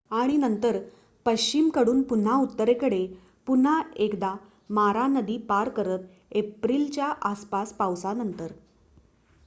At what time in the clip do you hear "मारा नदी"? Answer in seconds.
4.69-5.37